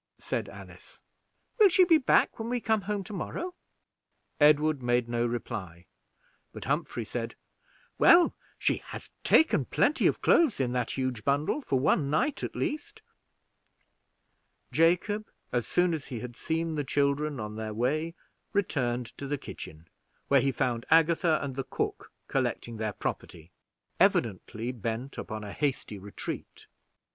said 0.17 0.49
Alice. 0.49 0.99
"Will 1.59 1.69
she 1.69 1.83
be 1.83 1.99
back 1.99 2.39
when 2.39 2.49
we 2.49 2.59
come 2.59 2.81
home 2.81 3.03
to 3.03 3.13
morrow?" 3.13 3.53
Edward 4.39 4.81
made 4.81 5.07
no 5.07 5.23
reply, 5.27 5.85
but 6.51 6.65
Humphrey 6.65 7.05
said, 7.05 7.35
"Well, 7.99 8.33
she 8.57 8.77
has 8.87 9.11
taken 9.23 9.65
plenty 9.65 10.07
of 10.07 10.19
clothes 10.23 10.59
in 10.59 10.71
that 10.71 10.97
huge 10.97 11.23
bundle 11.23 11.61
for 11.61 11.77
one 11.79 12.09
night, 12.09 12.43
at 12.43 12.55
least." 12.55 13.03
Jacob, 14.71 15.27
as 15.51 15.67
soon 15.67 15.93
as 15.93 16.07
he 16.07 16.19
had 16.21 16.35
seen 16.35 16.73
the 16.73 16.83
children 16.83 17.39
on 17.39 17.55
their 17.55 17.71
way, 17.71 18.15
returned 18.53 19.05
to 19.19 19.27
the 19.27 19.37
kitchen, 19.37 19.87
where 20.29 20.41
he 20.41 20.51
found 20.51 20.83
Agatha 20.89 21.37
and 21.43 21.55
the 21.55 21.63
cook 21.63 22.11
collecting 22.27 22.77
their 22.77 22.93
property, 22.93 23.51
evidently 23.99 24.71
bent 24.71 25.19
upon 25.19 25.43
a 25.43 25.53
hasty 25.53 25.99
retreat. 25.99 26.65